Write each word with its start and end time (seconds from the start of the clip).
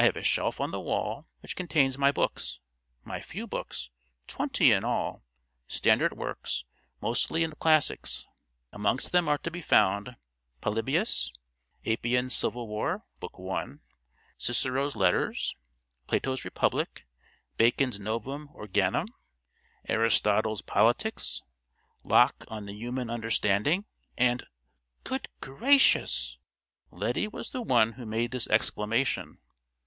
I 0.00 0.02
have 0.02 0.14
a 0.16 0.22
shelf 0.22 0.60
on 0.60 0.70
the 0.70 0.78
wall 0.78 1.26
which 1.40 1.56
contains 1.56 1.98
my 1.98 2.12
books—my 2.12 3.20
few 3.20 3.48
books, 3.48 3.90
twenty 4.28 4.70
in 4.70 4.84
all—standard 4.84 6.12
works, 6.16 6.62
mostly 7.00 7.42
in 7.42 7.50
the 7.50 7.56
classics. 7.56 8.24
Amongst 8.72 9.10
them 9.10 9.28
are 9.28 9.38
to 9.38 9.50
be 9.50 9.60
found 9.60 10.14
Polybius, 10.60 11.32
Appian's 11.84 12.36
Civil 12.36 12.68
War 12.68 13.06
(Book 13.18 13.40
1.), 13.40 13.80
Cicero's 14.38 14.94
Letters, 14.94 15.56
Plato's 16.06 16.44
Republic, 16.44 17.04
Bacon's 17.56 17.98
Novum 17.98 18.50
Organum, 18.54 19.08
Aristotle's 19.88 20.62
Politics, 20.62 21.42
Locke 22.04 22.44
On 22.46 22.66
the 22.66 22.72
Human 22.74 23.10
Understanding, 23.10 23.84
and——" 24.16 24.46
"Good 25.02 25.26
gracious!" 25.40 26.38
Lettie 26.92 27.26
was 27.26 27.50
the 27.50 27.62
one 27.62 27.94
who 27.94 28.06
made 28.06 28.30
this 28.30 28.46
exclamation. 28.46 29.38